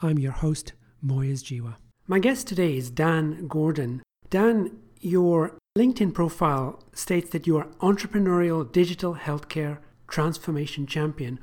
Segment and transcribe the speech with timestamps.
[0.00, 0.18] Health Design podcast.
[0.18, 0.72] I'm your host,
[1.04, 1.76] Moyez Jiwa.
[2.06, 4.02] My guest today is Dan Gordon.
[4.30, 11.38] Dan, your LinkedIn profile states that you are entrepreneurial digital healthcare transformation champion.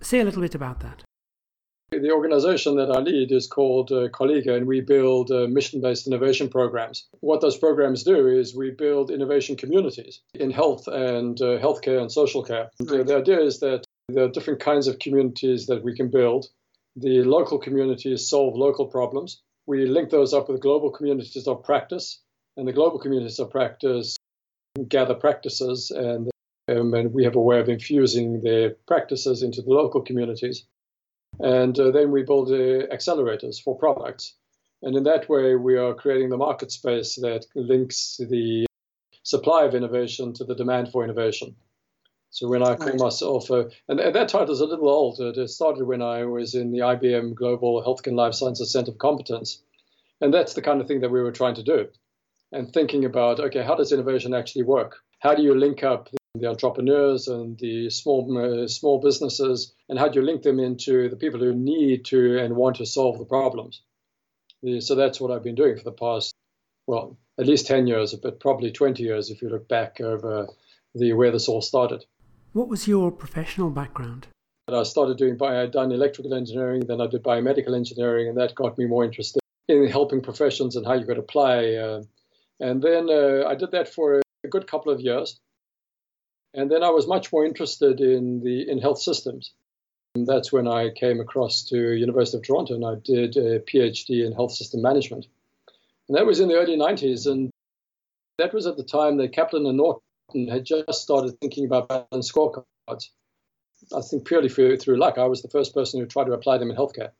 [0.00, 1.04] Say a little bit about that.
[1.92, 6.06] The organization that I lead is called uh, Collega, and we build uh, mission based
[6.06, 7.08] innovation programs.
[7.20, 12.10] What those programs do is we build innovation communities in health and uh, healthcare and
[12.10, 12.70] social care.
[12.78, 13.04] Right.
[13.04, 16.46] The idea is that there are different kinds of communities that we can build.
[17.00, 19.40] The local communities solve local problems.
[19.66, 22.20] We link those up with global communities of practice,
[22.58, 24.16] and the global communities of practice
[24.86, 26.30] gather practices, and,
[26.68, 30.66] um, and we have a way of infusing their practices into the local communities.
[31.38, 34.34] And uh, then we build uh, accelerators for products.
[34.82, 38.66] And in that way, we are creating the market space that links the
[39.22, 41.56] supply of innovation to the demand for innovation.
[42.32, 45.18] So when I call myself, uh, and, and, that title is a little old.
[45.18, 48.98] It started when I was in the IBM Global Health and Life Sciences Center of
[48.98, 49.62] Competence.
[50.20, 51.88] And that's the kind of thing that we were trying to do.
[52.52, 54.98] And thinking about, okay, how does innovation actually work?
[55.18, 60.08] How do you link up the entrepreneurs and the small uh, small businesses, and how
[60.08, 63.24] do you link them into the people who need to and want to solve the
[63.24, 63.82] problems?
[64.80, 66.34] So that's what I've been doing for the past,
[66.86, 70.46] well, at least 10 years, but probably 20 years if you look back over
[70.94, 72.04] the where this all started.
[72.52, 74.26] What was your professional background?
[74.66, 78.56] I started doing bio, I'd done electrical engineering, then I did biomedical engineering, and that
[78.56, 81.74] got me more interested in helping professions and how you could apply.
[81.74, 82.02] Uh,
[82.58, 85.38] and then uh, I did that for a good couple of years.
[86.52, 89.52] And then I was much more interested in the in health systems.
[90.16, 94.26] And that's when I came across to University of Toronto and I did a PhD
[94.26, 95.28] in health system management.
[96.08, 97.30] And that was in the early 90s.
[97.30, 97.50] And
[98.38, 100.02] that was at the time that Kaplan and Norton
[100.34, 103.08] had just started thinking about balanced scorecards.
[103.96, 106.58] I think purely through, through luck, I was the first person who tried to apply
[106.58, 107.10] them in healthcare.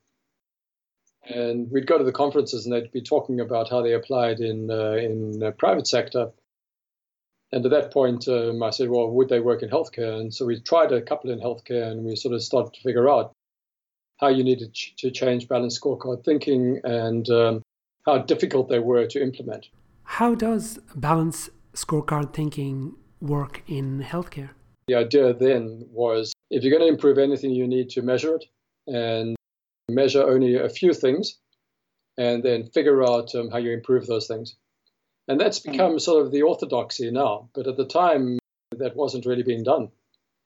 [1.25, 4.71] And we'd go to the conferences and they'd be talking about how they applied in
[4.71, 6.33] uh, in the private sector.
[7.53, 10.21] And at that point, um, I said, well, would they work in healthcare?
[10.21, 13.09] And so we tried a couple in healthcare and we sort of started to figure
[13.11, 13.33] out
[14.19, 17.63] how you needed to change balanced scorecard thinking and um,
[18.07, 19.69] how difficult they were to implement.
[20.05, 24.51] How does balanced scorecard thinking work in healthcare?
[24.89, 28.45] The idea then was if you're going to improve anything, you need to measure it
[28.87, 29.37] and
[29.89, 31.39] measure only a few things
[32.19, 34.57] and then figure out um, how you improve those things.
[35.29, 35.73] And that's hmm.
[35.73, 37.49] become sort of the orthodoxy now.
[37.55, 38.39] But at the time,
[38.77, 39.91] that wasn't really being done.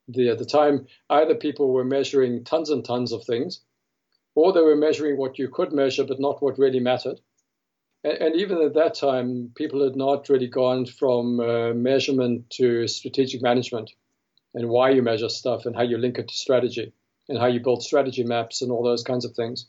[0.08, 3.60] The, at the time, either people were measuring tons and tons of things,
[4.34, 7.20] or they were measuring what you could measure, but not what really mattered.
[8.04, 12.86] And, and even at that time, people had not really gone from uh, measurement to
[12.86, 13.90] strategic management
[14.54, 16.92] and why you measure stuff and how you link it to strategy
[17.28, 19.66] and how you build strategy maps and all those kinds of things.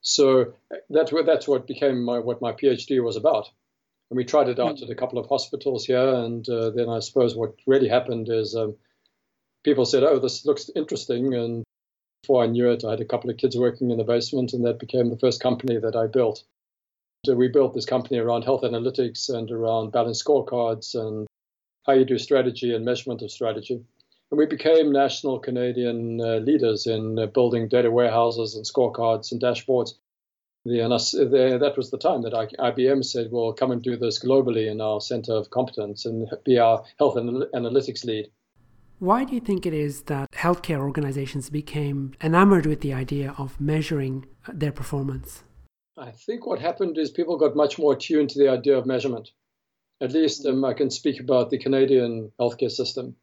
[0.00, 0.54] So
[0.90, 3.48] that's what, that's what became my, what my PhD was about.
[4.10, 4.84] And we tried it out hmm.
[4.84, 6.14] at a couple of hospitals here.
[6.14, 8.74] And uh, then I suppose what really happened is um,
[9.64, 11.34] people said, oh, this looks interesting.
[11.34, 11.64] And
[12.22, 14.64] before I knew it, I had a couple of kids working in the basement, and
[14.64, 16.42] that became the first company that I built.
[17.26, 21.26] So we built this company around health analytics and around balanced scorecards and
[21.86, 23.84] how you do strategy and measurement of strategy.
[24.30, 29.40] And we became national Canadian uh, leaders in uh, building data warehouses and scorecards and
[29.40, 29.94] dashboards
[30.64, 33.96] the, and us, the, that was the time that IBM said, well, come and do
[33.96, 38.30] this globally in our center of competence and be our health analytics lead.
[38.98, 43.60] Why do you think it is that healthcare organizations became enamored with the idea of
[43.60, 45.44] measuring their performance?
[45.98, 49.30] I think what happened is people got much more attuned to the idea of measurement.
[50.00, 53.16] At least um, I can speak about the Canadian healthcare system,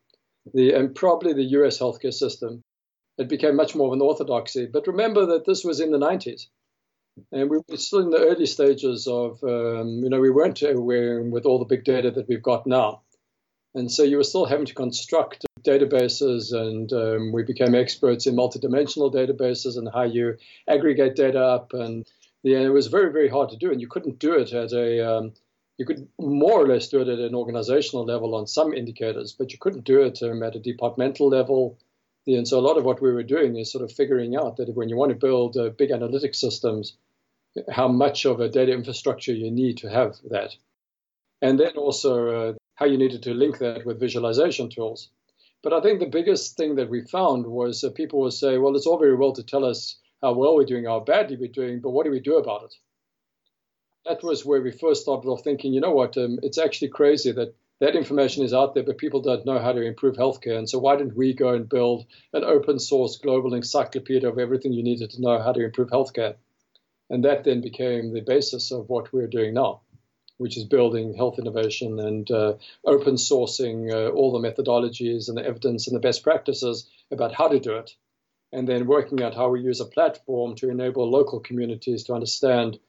[0.53, 2.63] the, and probably the US healthcare system.
[3.17, 4.65] It became much more of an orthodoxy.
[4.65, 6.47] But remember that this was in the 90s
[7.31, 11.21] and we were still in the early stages of, um, you know, we weren't aware
[11.21, 13.01] with all the big data that we've got now.
[13.73, 18.35] And so you were still having to construct databases, and um, we became experts in
[18.35, 21.73] multidimensional databases and how you aggregate data up.
[21.73, 22.05] And
[22.45, 25.01] yeah, it was very, very hard to do, and you couldn't do it at a,
[25.01, 25.33] um,
[25.77, 29.51] you could more or less do it at an organizational level on some indicators, but
[29.51, 31.79] you couldn't do it um, at a departmental level.
[32.27, 34.75] And so a lot of what we were doing is sort of figuring out that
[34.75, 36.95] when you want to build uh, big analytic systems,
[37.71, 40.55] how much of a data infrastructure you need to have that.
[41.41, 45.09] And then also uh, how you needed to link that with visualization tools.
[45.63, 48.75] But I think the biggest thing that we found was uh, people would say, well,
[48.75, 51.79] it's all very well to tell us how well we're doing, how badly we're doing,
[51.79, 52.73] but what do we do about it?
[54.05, 57.31] That was where we first started off thinking, you know what, um, it's actually crazy
[57.33, 60.57] that that information is out there, but people don't know how to improve healthcare.
[60.57, 64.73] And so, why didn't we go and build an open source global encyclopedia of everything
[64.73, 66.35] you needed to know how to improve healthcare?
[67.09, 69.81] And that then became the basis of what we're doing now,
[70.37, 75.45] which is building health innovation and uh, open sourcing uh, all the methodologies and the
[75.45, 77.93] evidence and the best practices about how to do it.
[78.55, 82.79] And then working out how we use a platform to enable local communities to understand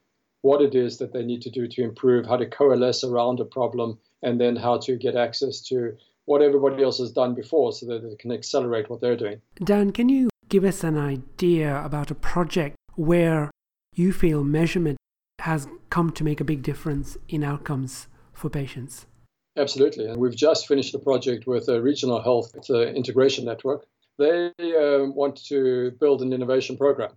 [0.42, 3.44] what it is that they need to do to improve, how to coalesce around a
[3.44, 5.96] problem, and then how to get access to
[6.26, 9.40] what everybody else has done before so that they can accelerate what they're doing.
[9.64, 13.50] Dan, can you give us an idea about a project where
[13.92, 14.98] you feel measurement
[15.40, 19.06] has come to make a big difference in outcomes for patients?
[19.56, 20.06] Absolutely.
[20.06, 23.84] And we've just finished a project with a regional health uh, integration network.
[24.18, 27.12] They uh, want to build an innovation program.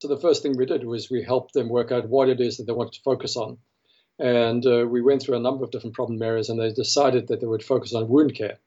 [0.00, 2.58] So the first thing we did was we helped them work out what it is
[2.58, 3.58] that they wanted to focus on.
[4.18, 7.40] And uh, we went through a number of different problem areas, and they decided that
[7.40, 8.58] they would focus on wound care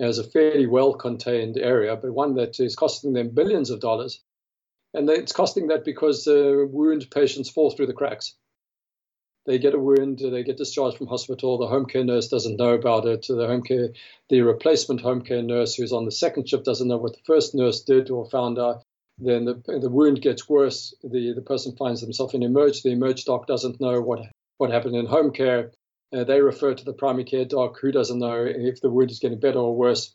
[0.00, 4.22] as a fairly well contained area, but one that is costing them billions of dollars.
[4.92, 8.34] And it's costing that because uh, wound patients fall through the cracks.
[9.46, 12.72] They get a wound, they get discharged from hospital, the home care nurse doesn't know
[12.72, 13.90] about it, the home care,
[14.30, 17.54] the replacement home care nurse who's on the second shift doesn't know what the first
[17.54, 18.82] nurse did or found out.
[19.18, 20.94] Then the, the wound gets worse.
[21.02, 22.82] The, the person finds themselves in emerge.
[22.82, 24.26] The emerge doc doesn't know what
[24.56, 25.72] what happened in home care.
[26.12, 29.18] Uh, they refer to the primary care doc who doesn't know if the wound is
[29.18, 30.14] getting better or worse.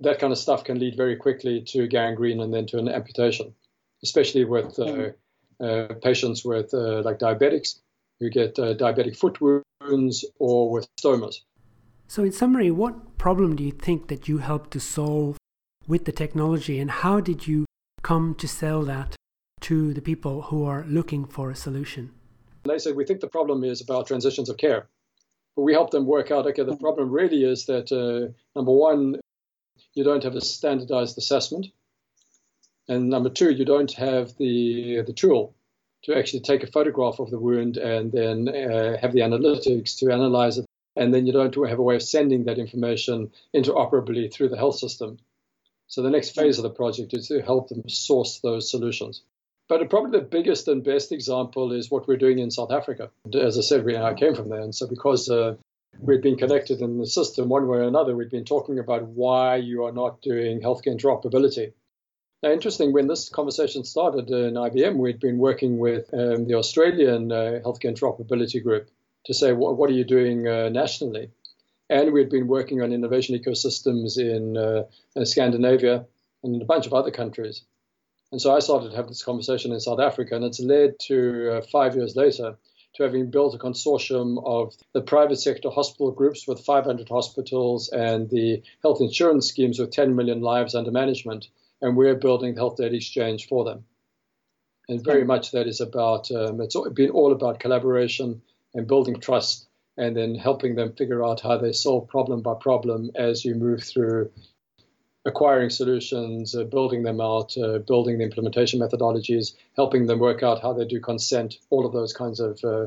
[0.00, 3.54] That kind of stuff can lead very quickly to gangrene and then to an amputation,
[4.02, 5.64] especially with uh, mm-hmm.
[5.64, 7.80] uh, patients with uh, like diabetics
[8.20, 11.40] who get uh, diabetic foot wounds or with stomas.
[12.08, 15.36] So, in summary, what problem do you think that you helped to solve
[15.88, 17.66] with the technology, and how did you
[18.02, 19.16] come to sell that
[19.60, 22.12] to the people who are looking for a solution?
[22.64, 24.88] They said, We think the problem is about transitions of care.
[25.56, 29.18] But we help them work out okay, the problem really is that uh, number one,
[29.94, 31.66] you don't have a standardized assessment.
[32.88, 35.55] And number two, you don't have the, the tool
[36.06, 40.12] to actually take a photograph of the wound and then uh, have the analytics to
[40.12, 40.66] analyze it.
[40.94, 44.78] And then you don't have a way of sending that information interoperably through the health
[44.78, 45.18] system.
[45.88, 49.22] So the next phase of the project is to help them source those solutions.
[49.68, 53.10] But probably the biggest and best example is what we're doing in South Africa.
[53.34, 54.60] As I said, we, I came from there.
[54.60, 55.56] And so because uh,
[55.98, 59.56] we'd been connected in the system one way or another, we'd been talking about why
[59.56, 61.72] you are not doing healthcare interoperability.
[62.42, 67.32] Now, interesting, when this conversation started in IBM, we'd been working with um, the Australian
[67.32, 68.90] uh, healthcare interoperability group
[69.24, 71.30] to say, what, what are you doing uh, nationally?
[71.88, 74.84] And we'd been working on innovation ecosystems in, uh,
[75.14, 76.04] in Scandinavia
[76.42, 77.62] and in a bunch of other countries.
[78.32, 81.52] And so I started to have this conversation in South Africa, and it's led to
[81.52, 82.56] uh, five years later
[82.96, 88.28] to having built a consortium of the private sector hospital groups with 500 hospitals and
[88.30, 91.48] the health insurance schemes with 10 million lives under management.
[91.82, 93.84] And we're building the health data exchange for them.
[94.88, 98.42] And very much that is about, um, it's been all about collaboration
[98.74, 103.10] and building trust and then helping them figure out how they solve problem by problem
[103.14, 104.30] as you move through
[105.24, 110.62] acquiring solutions, uh, building them out, uh, building the implementation methodologies, helping them work out
[110.62, 112.86] how they do consent, all of those kinds of uh,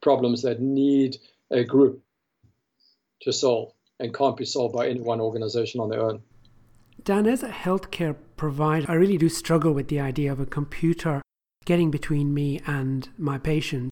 [0.00, 1.18] problems that need
[1.50, 2.00] a group
[3.20, 6.22] to solve and can't be solved by any one organization on their own.
[7.04, 11.22] Dan, as a healthcare provider, I really do struggle with the idea of a computer
[11.64, 13.90] getting between me and my patient.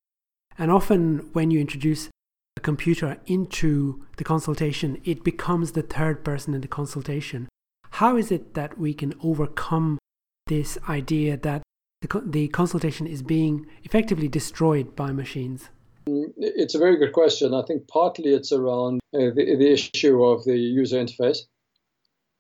[0.59, 2.09] And often, when you introduce
[2.57, 7.49] a computer into the consultation, it becomes the third person in the consultation.
[7.91, 9.99] How is it that we can overcome
[10.47, 11.63] this idea that
[12.01, 15.71] the, the consultation is being effectively destroyed by machines?
[16.07, 17.53] It's a very good question.
[17.53, 21.39] I think partly it's around uh, the, the, issue of the user interface.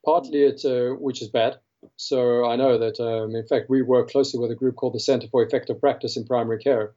[0.06, 1.58] Partly it's uh, which is bad.
[1.96, 5.00] So I know that um, in fact we work closely with a group called the
[5.00, 6.94] Center for Effective Practice in Primary Care,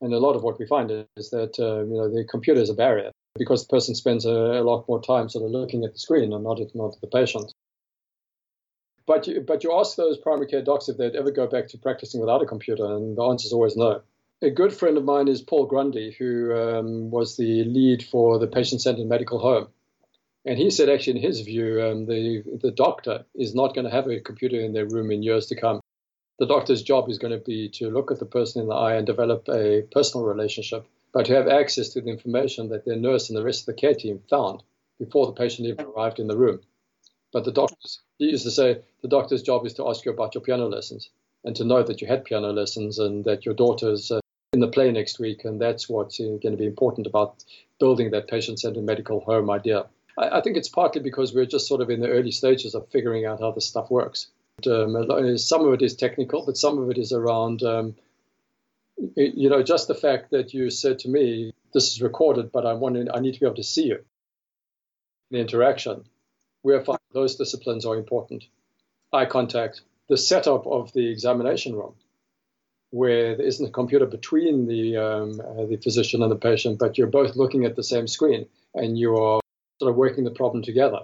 [0.00, 2.70] and a lot of what we find is that uh, you know the computer is
[2.70, 5.92] a barrier because the person spends a, a, lot more time sort of looking at
[5.92, 7.52] the screen and not at, not the patient.
[9.06, 11.78] But you, but you ask those primary care docs if they'd ever go back to
[11.78, 14.02] practicing without a computer, and the answer is always no.
[14.42, 18.46] A good friend of mine is Paul Grundy, who um, was the lead for the
[18.46, 19.68] patient-centered medical home.
[20.44, 23.90] And he said, actually, in his view, um, the, the doctor is not going to
[23.92, 25.80] have a computer in their room in years to come.
[26.38, 28.96] The doctor's job is going to be to look at the person in the eye
[28.96, 33.28] and develop a personal relationship, but to have access to the information that their nurse
[33.28, 34.64] and the rest of the care team found
[34.98, 36.60] before the patient even arrived in the room.
[37.32, 40.34] But the doctors, he used to say, the doctor's job is to ask you about
[40.34, 41.10] your piano lessons
[41.44, 44.20] and to know that you had piano lessons and that your daughter's uh,
[44.52, 47.42] in the play next week, and that's what's going to be important about
[47.80, 49.86] building that patient-centered medical home idea.
[50.18, 52.88] I, I, think it's partly because we're just sort of in the early stages of
[52.88, 54.28] figuring out how this stuff works.
[54.66, 57.96] Um, some of it is technical, but some of it is around, um,
[59.16, 62.74] you know, just the fact that you said to me, "This is recorded, but I
[62.74, 64.04] want I need to be able to see you."
[65.30, 66.04] The interaction,
[66.60, 68.44] where those disciplines are important.
[69.12, 71.94] Eye contact, the setup of the examination room
[72.92, 76.98] where there isn't a computer between the um, uh, the physician and the patient, but
[76.98, 79.41] you're both looking at the same screen and you are
[79.82, 81.00] sort of working the problem together.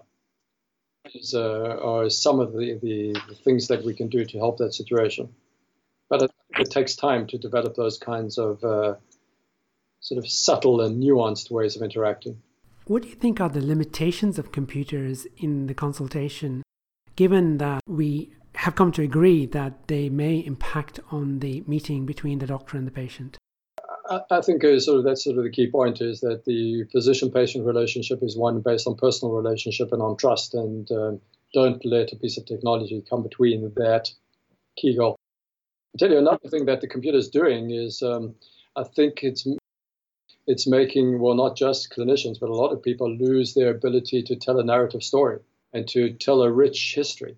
[1.12, 4.58] Is, uh, are some of the, the, the, things that we can do to help
[4.58, 5.30] that situation.
[6.08, 8.94] But it, it takes time to develop those kinds of uh,
[9.99, 12.40] sort of subtle and nuanced ways of interacting.
[12.87, 16.62] What do you think are the limitations of computers in the consultation,
[17.16, 22.38] given that we have come to agree that they may impact on the meeting between
[22.38, 23.38] the doctor and the patient?
[24.08, 28.22] I think sort of that's sort of the key point is that the physician-patient relationship
[28.22, 31.20] is one based on personal relationship and on trust, and um,
[31.52, 34.10] don't let a piece of technology come between that
[34.76, 35.16] key goal.
[35.94, 38.34] I'll tell you another thing that the computer is doing is um,
[38.76, 39.46] I think it's
[40.46, 44.36] it's making well not just clinicians but a lot of people lose their ability to
[44.36, 45.40] tell a narrative story
[45.72, 47.36] and to tell a rich history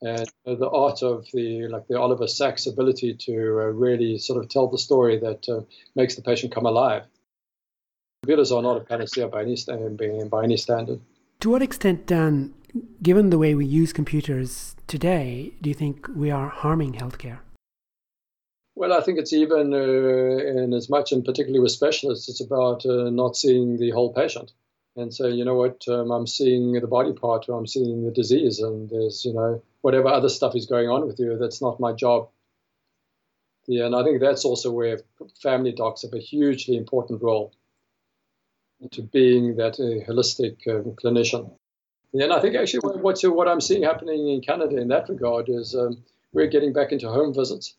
[0.00, 4.50] and the art of the like the Oliver Sacks ability to uh, really sort of
[4.50, 5.62] tell the story that uh,
[5.94, 7.04] makes the patient come alive.
[8.22, 11.00] Computers are not a panacea by any, by any standard.
[11.40, 12.54] To what extent, Dan,
[13.02, 17.40] given the way we use computers today, do you think we are harming healthcare?
[18.76, 22.84] Well, I think it's even uh, in as much, and particularly with specialists, it's about
[22.86, 24.52] uh, not seeing the whole patient
[24.96, 28.10] and say, you know what, um, I'm seeing the body part, or I'm seeing the
[28.10, 31.80] disease, and there's, you know, whatever other stuff is going on with you, that's not
[31.80, 32.28] my job.
[33.66, 35.00] Yeah, and I think that's also where
[35.42, 37.52] family docs have a hugely important role
[38.92, 41.50] to being that uh, holistic um, clinician.
[42.12, 45.48] Yeah, and I think actually what, what I'm seeing happening in Canada in that regard
[45.48, 47.74] is um, we're getting back into home visits,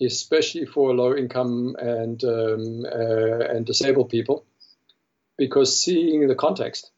[0.00, 4.44] especially for low income and um, uh, and disabled people
[5.36, 6.90] because seeing the context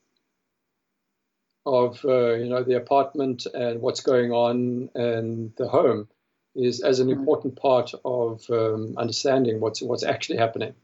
[1.64, 6.09] of uh, you know the apartment and what's going on and the home
[6.55, 7.12] is as an mm.
[7.12, 10.75] important part of um, understanding what's what's actually happening.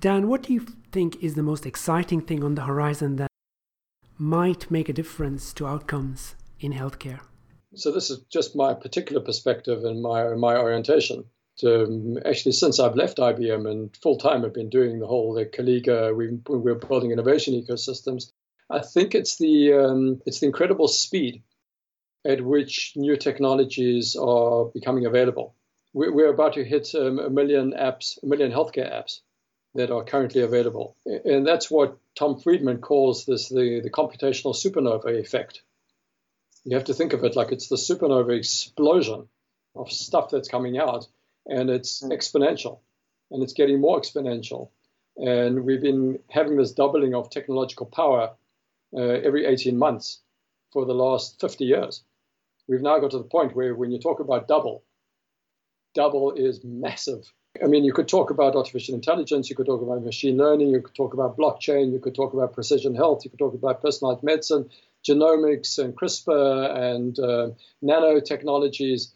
[0.00, 3.30] Dan, what do you think is the most exciting thing on the horizon that
[4.16, 7.20] might make a difference to outcomes in healthcare?
[7.74, 11.24] So this is just my particular perspective and my my orientation
[11.64, 15.46] um, actually since I've left IBM and full time I've been doing the whole the
[15.46, 16.14] Collega.
[16.16, 18.30] We, we're building innovation ecosystems.
[18.70, 21.42] I think it's the um, it's the incredible speed
[22.26, 25.54] at which new technologies are becoming available.
[25.94, 29.20] We're, we're about to hit um, a million apps, a million healthcare apps
[29.74, 35.18] that are currently available, and that's what Tom Friedman calls this the, the computational supernova
[35.18, 35.62] effect.
[36.64, 39.28] You have to think of it like it's the supernova explosion
[39.74, 41.06] of stuff that's coming out
[41.48, 42.10] and it's mm.
[42.10, 42.80] exponential,
[43.30, 44.70] and it's getting more exponential.
[45.16, 48.30] And we've been having this doubling of technological power
[48.96, 50.20] uh, every 18 months
[50.72, 52.04] for the last 50 years.
[52.68, 54.84] We've now got to the point where when you talk about double,
[55.94, 57.32] double is massive.
[57.62, 60.82] I mean, you could talk about artificial intelligence, you could talk about machine learning, you
[60.82, 64.22] could talk about blockchain, you could talk about precision health, you could talk about personalized
[64.22, 64.68] medicine,
[65.08, 67.48] genomics, and CRISPR and uh,
[67.82, 69.12] nanotechnologies.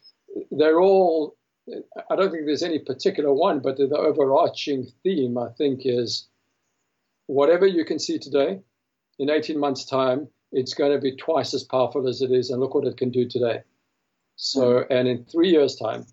[0.51, 1.37] They're all
[1.69, 6.29] I don't think there's any particular one, but the, the overarching theme, I think, is
[7.27, 8.61] whatever you can see today,
[9.19, 12.61] in 18 months' time, it's going to be twice as powerful as it is, and
[12.61, 13.63] look what it can do today.
[14.37, 14.87] So, mm.
[14.91, 16.05] and in three years' time,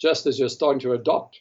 [0.00, 1.40] just as you're starting to adopt,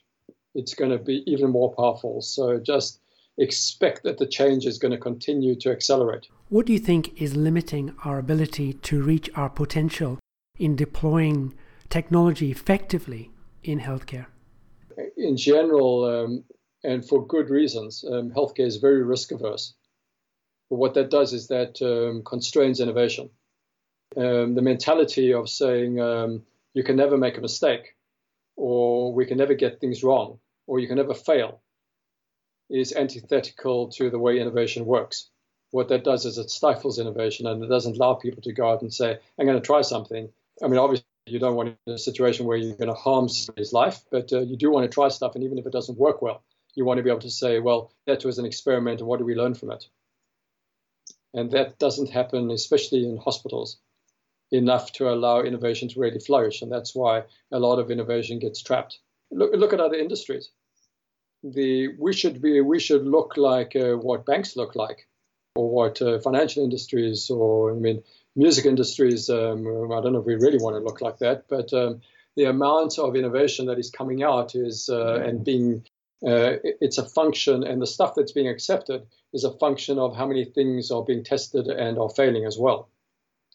[0.54, 2.22] it's going to be even more powerful.
[2.22, 3.00] So, just
[3.40, 6.28] expect that the change is going to continue to accelerate.
[6.50, 10.20] What do you think is limiting our ability to reach our potential
[10.58, 11.54] in deploying
[11.90, 13.32] technology effectively
[13.68, 14.28] in healthcare?
[15.16, 16.44] In general, um,
[16.84, 19.74] and for good reasons, um, healthcare is very risk averse.
[20.70, 23.30] But what that does is that um, constrains innovation.
[24.16, 26.44] Um, the mentality of saying um,
[26.74, 27.96] you can never make a mistake,
[28.56, 31.62] or we can never get things wrong, or you can never fail,
[32.70, 35.30] is antithetical to the way innovation works.
[35.72, 38.82] What that does is it stifles innovation and it doesn't allow people to go out
[38.82, 40.30] and say, I'm going to try something.
[40.64, 44.04] I mean, obviously, you don't want a situation where you're going to harm somebody's life,
[44.12, 45.36] but uh, you do want to try stuff.
[45.36, 46.44] And even if it doesn't work well,
[46.76, 49.26] you want to be able to say, well, that was an experiment, and what do
[49.26, 49.86] we learn from it?
[51.34, 53.78] And that doesn't happen, especially in hospitals,
[54.52, 56.62] enough to allow innovation to really flourish.
[56.62, 59.00] And that's why a lot of innovation gets trapped.
[59.32, 60.52] look, look at other industries.
[61.44, 65.08] The we should be we should look like uh, what banks look like,
[65.56, 68.04] or what uh, financial industries, or I mean
[68.38, 69.29] music industries.
[69.29, 72.01] Um, I don't know if we really want to look like that, but um,
[72.38, 75.84] the amount of innovation that is coming out is uh, and being
[76.25, 80.25] uh, it's a function, and the stuff that's being accepted is a function of how
[80.25, 82.89] many things are being tested and are failing as well.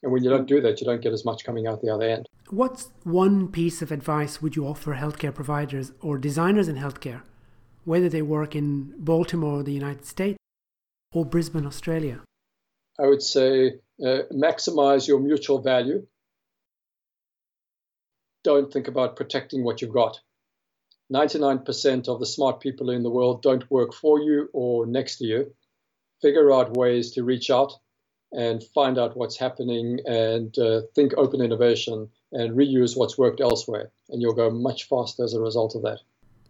[0.03, 2.05] And when you don't do that, you don't get as much coming out the other
[2.05, 2.27] end.
[2.51, 7.23] What's one piece of advice would you offer healthcare providers or designers in healthcare,
[7.85, 10.39] whether they work in Baltimore, the United States,
[11.13, 12.21] or Brisbane, Australia?
[12.99, 16.07] I would say uh, maximize your mutual value.
[18.45, 20.19] Don't think about protecting what you've got.
[21.13, 25.27] 99% of the smart people in the world don't work for you or next to
[25.27, 25.55] you.
[26.21, 27.73] Figure out ways to reach out
[28.33, 33.91] and find out what's happening and uh, think open innovation and reuse what's worked elsewhere.
[34.09, 35.99] And you'll go much faster as a result of that.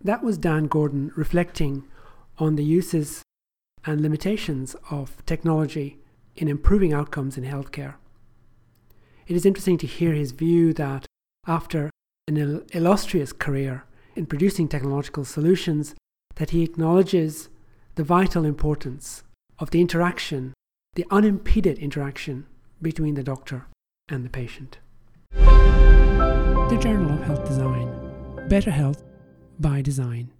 [0.03, 1.85] That was Dan Gordon reflecting
[2.39, 3.23] on the uses
[3.85, 6.02] and limitations of technology
[6.37, 7.95] in improving outcomes in healthcare.
[9.27, 11.07] It is interesting to hear his view that
[11.47, 11.91] after
[12.29, 13.85] an illustrious career
[14.15, 15.95] in producing technological solutions
[16.37, 17.49] that he acknowledges
[17.95, 19.23] the vital importance
[19.59, 20.55] of the interaction,
[20.95, 22.47] the unimpeded interaction
[22.81, 23.67] between the doctor
[24.09, 24.79] and the patient.
[25.33, 29.05] The Journal of Health Design Better Health
[29.59, 30.31] by Design.